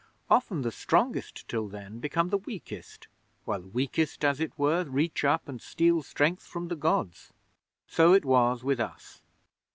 Often 0.31 0.63
the 0.63 0.71
strongest 0.71 1.47
till 1.47 1.67
then 1.67 1.99
become 1.99 2.29
the 2.29 2.39
weakest, 2.39 3.07
while 3.45 3.61
the 3.61 3.67
weakest, 3.67 4.25
as 4.25 4.39
it 4.39 4.51
were, 4.57 4.83
reach 4.83 5.23
up 5.23 5.47
and 5.47 5.61
steal 5.61 6.01
strength 6.01 6.41
from 6.41 6.69
the 6.69 6.75
Gods. 6.75 7.31
So 7.85 8.11
it 8.13 8.25
was 8.25 8.63
with 8.63 8.79
us. 8.79 9.21